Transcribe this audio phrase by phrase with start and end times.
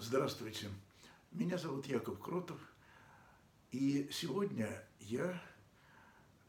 [0.00, 0.70] Здравствуйте.
[1.32, 2.60] Меня зовут Яков Кротов.
[3.72, 5.42] И сегодня я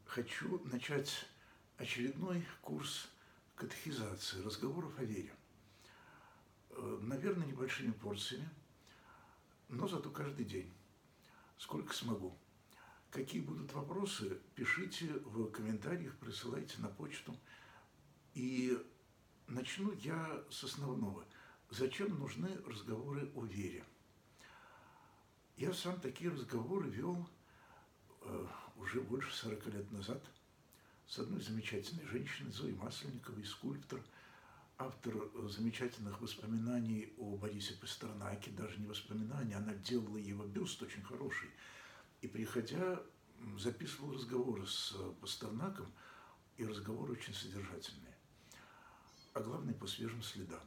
[0.05, 1.25] хочу начать
[1.77, 3.09] очередной курс
[3.55, 5.33] катехизации, разговоров о вере.
[6.69, 8.47] Э, наверное, небольшими порциями,
[9.67, 10.71] но зато каждый день,
[11.57, 12.37] сколько смогу.
[13.09, 17.35] Какие будут вопросы, пишите в комментариях, присылайте на почту.
[18.35, 18.77] И
[19.47, 21.25] начну я с основного.
[21.71, 23.85] Зачем нужны разговоры о вере?
[25.55, 27.29] Я сам такие разговоры вел
[28.21, 28.47] э,
[28.77, 30.23] уже больше 40 лет назад
[31.07, 34.01] с одной замечательной женщиной, Зоей Масленниковой, скульптор,
[34.79, 35.13] автор
[35.47, 41.51] замечательных воспоминаний о Борисе Пастернаке, даже не воспоминаний, она делала его бюст очень хороший.
[42.21, 42.99] И приходя,
[43.59, 45.91] записывал разговоры с Пастернаком,
[46.57, 48.17] и разговоры очень содержательные,
[49.33, 50.63] а главное по свежим следам.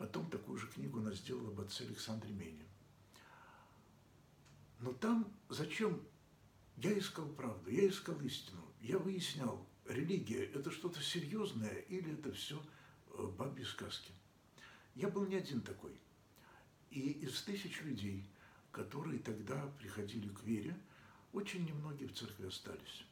[0.00, 2.64] Потом такую же книгу она сделала об отце Александре Мене.
[4.78, 6.00] Но там зачем?
[6.78, 12.64] Я искал правду, я искал истину, я выяснял, религия– это что-то серьезное или это все
[13.08, 14.14] э, бабьи сказки.
[14.94, 15.92] Я был не один такой.
[16.88, 18.24] И из тысяч людей,
[18.72, 20.80] которые тогда приходили к вере,
[21.34, 23.04] очень немногие в церкви остались.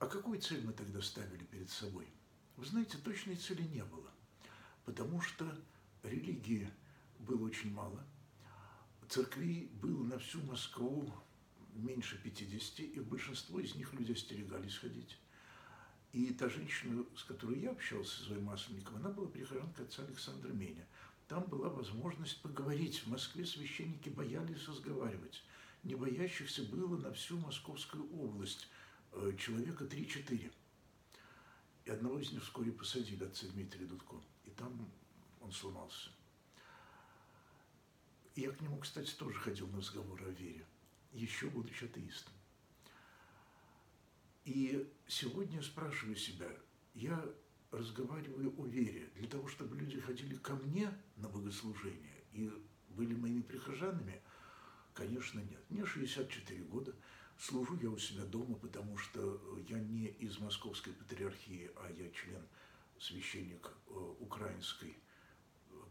[0.00, 2.06] А какую цель мы тогда ставили перед собой?
[2.58, 4.10] Вы знаете, точной цели не было,
[4.84, 5.46] потому что
[6.02, 6.70] религии
[7.18, 8.04] было очень мало–
[9.10, 11.12] Церквей было на всю Москву
[11.74, 15.18] меньше 50, и большинство из них люди остерегались ходить.
[16.12, 20.86] И та женщина, с которой я общался, Зоя Масленникова, она была прихожанка отца Александра Меня.
[21.26, 23.00] Там была возможность поговорить.
[23.00, 25.42] В Москве священники боялись разговаривать.
[25.82, 28.68] Не боящихся было на всю Московскую область
[29.10, 30.52] э, человека 3-4.
[31.84, 34.22] И одного из них вскоре посадили, отца Дмитрия Дудко.
[34.50, 34.90] И там
[35.40, 36.10] он сломался.
[38.36, 40.64] Я к нему, кстати, тоже ходил на разговоры о вере,
[41.12, 42.32] еще будучи атеистом.
[44.44, 46.48] И сегодня я спрашиваю себя,
[46.94, 47.24] я
[47.70, 52.50] разговариваю о вере для того, чтобы люди ходили ко мне на богослужение и
[52.90, 54.20] были моими прихожанами?
[54.94, 55.60] Конечно, нет.
[55.68, 56.94] Мне 64 года,
[57.38, 62.42] служу я у себя дома, потому что я не из Московской патриархии, а я член,
[63.00, 64.96] священник э, украинской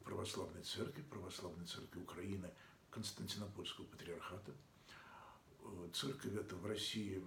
[0.06, 2.52] православной церкви, православной церкви Украины,
[2.90, 4.54] Константинопольского патриархата.
[5.62, 7.24] Э, церковь эта в России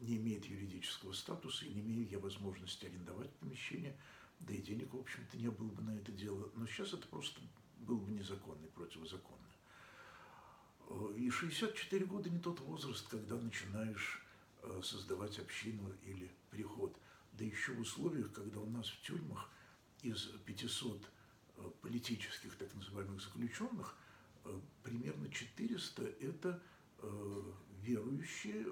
[0.00, 3.96] не имеет юридического статуса, и не имею я возможности арендовать помещение,
[4.40, 6.50] да и денег, в общем-то, не было бы на это дело.
[6.54, 7.40] Но сейчас это просто
[7.78, 9.48] было бы незаконно и противозаконно.
[10.88, 14.24] Э, и 64 года не тот возраст, когда начинаешь
[14.62, 16.96] э, создавать общину или приход.
[17.34, 19.50] Да еще в условиях, когда у нас в тюрьмах
[20.02, 21.10] из 500
[21.56, 23.96] Э, политических так называемых заключенных,
[24.44, 26.60] э, примерно 400– это
[26.98, 27.52] э,
[27.82, 28.66] верующие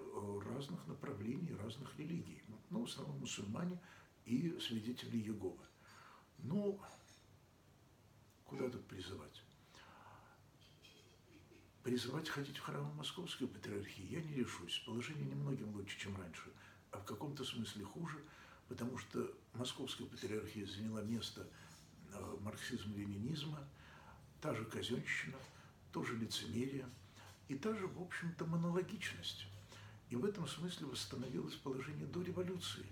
[0.45, 2.43] разных направлений, разных религий.
[2.71, 3.79] Ну, в основном мусульмане
[4.25, 5.65] и свидетели Иеговы.
[6.39, 6.81] Ну,
[8.45, 9.43] куда тут призывать?
[11.85, 14.83] Призывать ходить в храмы Московской патриархии я не решусь.
[14.87, 16.51] Положение немногим лучше, чем раньше,
[16.91, 18.19] а в каком-то смысле хуже,
[18.73, 21.47] потому что Московская патриархия заняла место–
[22.15, 23.59] Э, марксизма-ленинизма,
[24.41, 25.39] та же казенщина,
[25.93, 26.87] тоже лицемерие
[27.49, 29.47] и та же, в общем-то, монологичность.
[30.11, 32.85] И в этом смысле восстановилось положение до революции,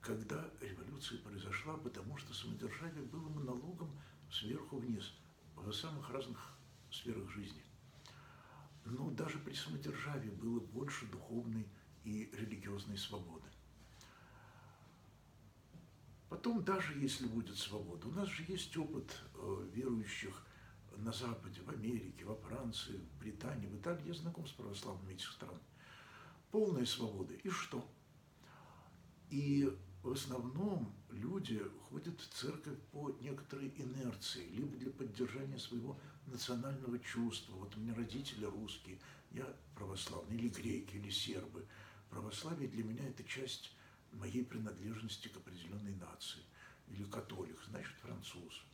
[0.00, 3.90] когда революция произошла, потому что самодержавие было монологом
[4.30, 5.12] сверху вниз,
[5.54, 6.56] в самых разных
[6.90, 7.62] сферах жизни.
[8.84, 11.68] Но даже при самодержавии было больше духовной
[12.04, 13.46] и религиозной свободы.
[16.28, 20.46] Потом, даже если будет свобода, у нас же есть опыт э, верующих
[20.96, 24.08] на Западе, в Америке, во Франции, в Британии, в Италии.
[24.08, 25.58] Я знаком с православными этих стран.
[26.50, 27.34] Полная свобода.
[27.34, 27.86] И что?
[29.30, 29.72] И
[30.02, 37.54] в основном люди ходят в церковь по некоторой инерции, либо для поддержания своего национального чувства.
[37.54, 38.98] Вот у меня родители русские,
[39.30, 41.66] я православный, или греки, или сербы.
[42.10, 43.72] Православие для меня это часть
[44.12, 46.42] моей принадлежности к определенной нации.
[46.88, 48.64] Или католик, значит француз.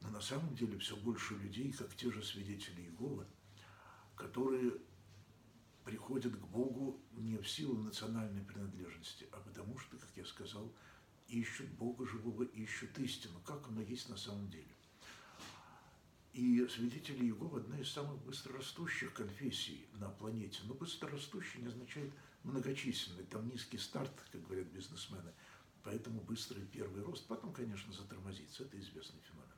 [0.00, 3.26] Но на самом деле все больше людей, как те же свидетели Иеговы,
[4.14, 4.72] которые
[5.84, 10.72] приходят к Богу не в силу национальной принадлежности, а потому что, как я сказал,
[11.28, 14.74] ищут Бога живого, ищут истину, как оно есть на самом деле.
[16.32, 20.60] И свидетели Иеговы– одна из самых быстрорастущих конфессий на планете.
[20.64, 22.12] Но быстрорастущий не означает
[22.46, 25.32] многочисленный, там низкий старт, как говорят бизнесмены,
[25.82, 29.50] поэтому быстрый первый рост, потом, конечно, затормозится, это известный феномен.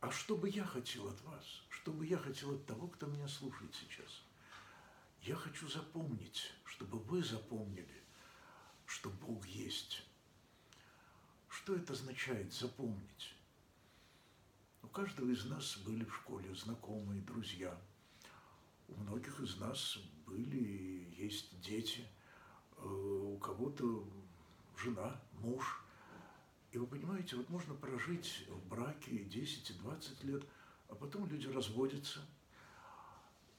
[0.00, 1.62] А что бы я хотел от вас?
[1.70, 4.22] Что бы я хотел от того, кто меня слушает сейчас?
[5.22, 8.02] Я хочу запомнить, чтобы вы запомнили,
[8.84, 10.04] что Бог есть.
[11.48, 13.34] Что это означает запомнить?
[14.82, 17.76] У каждого из нас были в школе знакомые, друзья.
[18.88, 22.06] У многих из нас были и есть дети,
[22.76, 24.04] э, у кого-то
[24.76, 25.82] жена, муж.
[26.72, 30.44] И вы понимаете, вот можно прожить в браке 10 и 20 лет,
[30.88, 32.20] а потом люди разводятся.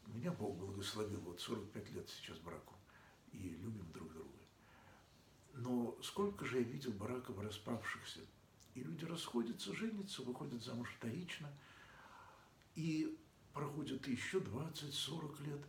[0.08, 2.76] Меня Бог благословил, вот 45 лет сейчас браку,
[3.34, 4.30] и любим друг друга.
[5.54, 8.22] Но сколько же я видел браков распавшихся,
[8.76, 11.52] и люди расходятся, женятся, выходят замуж вторично,
[12.76, 13.18] и
[13.58, 15.66] проходит еще 20-40 лет,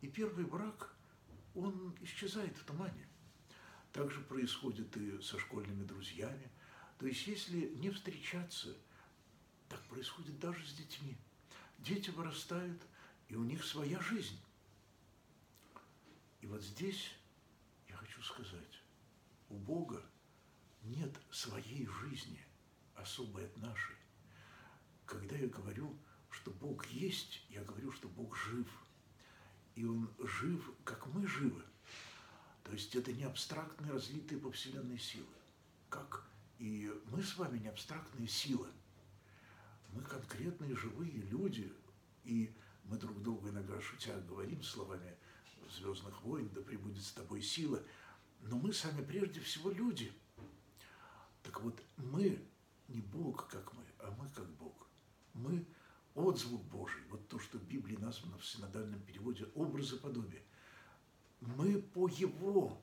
[0.00, 0.92] и первый брак,
[1.54, 3.08] он исчезает в тумане.
[3.92, 6.50] Так же происходит и со школьными друзьями.
[6.98, 8.76] То есть, если не встречаться,
[9.68, 11.16] так происходит даже с детьми.
[11.78, 12.82] Дети вырастают,
[13.28, 14.40] и у них своя жизнь.
[16.40, 17.12] И вот здесь
[17.88, 18.82] я хочу сказать,
[19.48, 20.04] у Бога
[20.82, 22.44] нет своей жизни,
[22.96, 23.96] особой от нашей.
[25.06, 25.96] Когда я говорю,
[26.30, 28.66] что Бог есть, я говорю, что Бог жив.
[29.74, 31.62] И Он жив, как мы живы.
[32.64, 35.26] То есть это не абстрактные, разлитые по Вселенной силы.
[35.88, 36.28] Как
[36.58, 38.68] и мы с вами не абстрактные силы.
[39.92, 41.72] Мы конкретные живые люди,
[42.24, 42.54] и
[42.84, 45.16] мы друг другу иногда шутя говорим словами
[45.70, 47.82] «Звездных войн», «Да пребудет с тобой сила»,
[48.40, 50.12] но мы сами прежде всего люди.
[51.42, 52.44] Так вот, мы
[52.88, 54.88] не Бог, как мы, а мы как Бог.
[55.34, 55.64] Мы
[56.18, 60.42] отзвук Божий, вот то, что в Библии названо в синодальном переводе образоподобие.
[61.40, 62.76] Мы по Его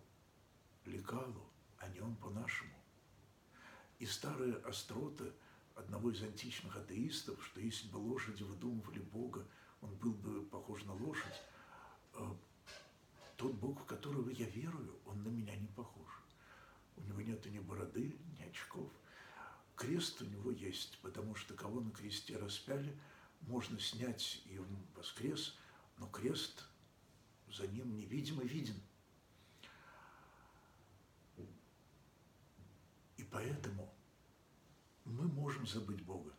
[0.85, 1.43] лекалу,
[1.77, 2.73] а не Он по нашему.
[3.99, 5.25] И старая острота
[5.75, 9.45] одного из античных атеистов, что если бы лошади выдумывали Бога,
[9.81, 11.41] он был бы похож на лошадь,
[12.13, 12.33] э,
[13.37, 16.21] тот Бог, в которого я верую, он на меня не похож.
[16.95, 18.89] У него нет ни бороды, ни очков.
[19.75, 22.97] Крест у него есть, потому что кого на кресте распяли,
[23.47, 25.57] можно снять, и он воскрес,
[25.97, 26.65] но крест
[27.47, 28.79] за ним невидимо виден.
[33.17, 33.93] И поэтому
[35.05, 36.33] мы можем забыть Бога.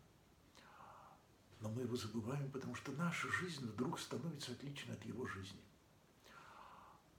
[1.61, 5.61] Но мы его забываем, потому что наша жизнь вдруг становится отличной от его жизни–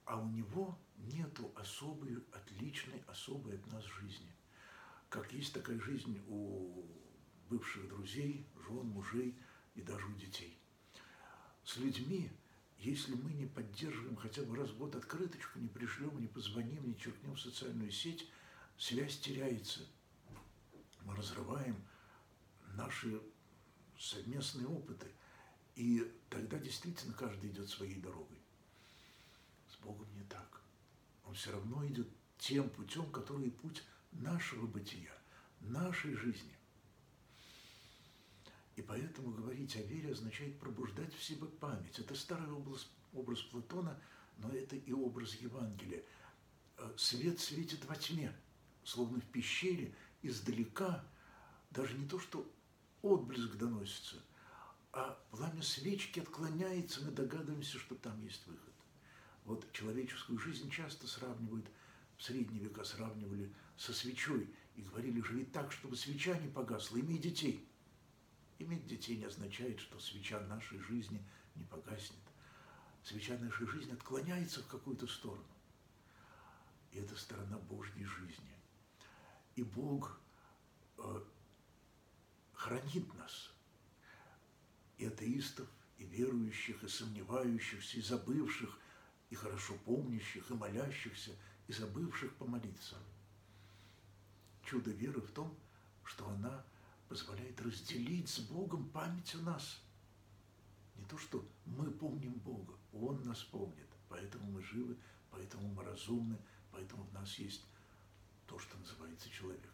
[0.08, 4.32] а у него нету особой, отличной, особой от нас жизни.
[5.10, 6.86] Как есть такая жизнь у
[7.50, 9.38] бывших друзей, жен, мужей
[9.78, 10.58] и даже у детей.
[11.64, 12.30] С людьми,
[12.78, 16.98] если мы не поддерживаем хотя бы раз в год открыточку, не пришлем, не позвоним, не
[16.98, 18.28] черкнем в социальную сеть,
[18.76, 19.80] связь теряется.
[21.04, 21.76] Мы разрываем
[22.74, 23.20] наши
[23.98, 25.06] совместные опыты.
[25.76, 28.38] И тогда действительно каждый идет своей дорогой.
[29.88, 30.60] Богом не так.
[31.24, 32.08] Он все равно идет
[32.38, 33.82] тем путем, который путь
[34.12, 35.12] нашего бытия,
[35.60, 36.57] нашей жизни.
[38.78, 41.98] И поэтому говорить о вере означает пробуждать в себе память.
[41.98, 44.00] Это старый образ, образ Платона,
[44.36, 46.04] но это и образ Евангелия.
[46.76, 48.32] Э, свет светит во тьме,
[48.84, 49.92] словно в пещере,
[50.22, 51.04] издалека,
[51.72, 52.48] даже не то, что
[53.02, 54.22] отблеск доносится,
[54.92, 58.74] а пламя свечки отклоняется, мы догадываемся, что там есть выход.
[59.44, 61.66] Вот человеческую жизнь часто сравнивают,
[62.16, 67.18] в средние века сравнивали со свечой и говорили, живи так, чтобы свеча не погасла, имей
[67.18, 67.68] детей.
[68.58, 71.22] Иметь детей не означает, что свеча нашей жизни
[71.54, 72.18] не погаснет.
[73.04, 75.44] Свеча нашей жизни отклоняется в какую-то сторону.
[76.92, 78.56] И это сторона Божьей жизни.
[79.56, 80.18] И Бог
[80.98, 81.22] э,
[82.54, 83.52] хранит нас,
[84.96, 88.78] и атеистов, и верующих, и сомневающихся, и забывших–
[89.30, 91.32] и хорошо помнящих, и молящихся,
[91.66, 92.96] и забывших помолиться.
[94.64, 95.54] Чудо веры в том,
[96.04, 96.64] что она
[97.08, 99.80] позволяет разделить с Богом память у нас.
[100.96, 104.96] Не то, что мы помним Бога, Он нас помнит, поэтому мы живы,
[105.30, 106.38] поэтому мы разумны,
[106.72, 107.64] поэтому в нас есть
[108.46, 109.72] то, что называется человек.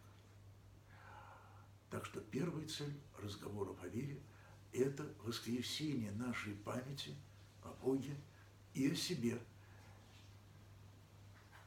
[1.91, 4.21] Так что первая цель разговоров о вере–
[4.73, 7.14] это воскресение нашей памяти
[7.62, 8.17] о Боге–
[8.75, 9.38] и о себе.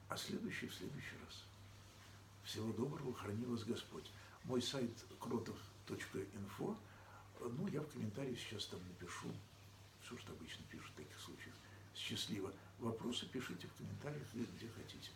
[0.10, 1.44] А следующий в следующий раз.
[2.44, 4.10] Всего доброго, храни вас Господь.
[4.48, 6.78] Мой сайт кротов.инфо.
[7.42, 9.28] Ну, я в комментариях сейчас там напишу
[10.02, 11.54] все, что обычно пишут в таких случаях.
[11.94, 12.54] Счастливо.
[12.80, 15.12] Вопросы пишите в комментариях где хотите.